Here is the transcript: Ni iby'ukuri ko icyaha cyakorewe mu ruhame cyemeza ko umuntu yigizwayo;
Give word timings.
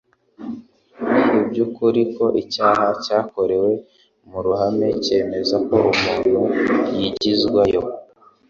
Ni 1.11 1.31
iby'ukuri 1.41 2.01
ko 2.15 2.25
icyaha 2.41 2.85
cyakorewe 3.03 3.71
mu 4.29 4.39
ruhame 4.45 4.87
cyemeza 5.03 5.55
ko 5.67 5.75
umuntu 5.93 6.31
yigizwayo; 6.97 7.81